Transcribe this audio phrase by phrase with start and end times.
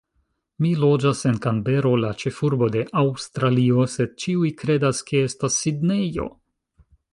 [0.65, 6.29] Mi loĝas en Kanbero, la ĉefurbo de Aŭstralio, sed ĉiuj kredas, ke estas Sidnejo!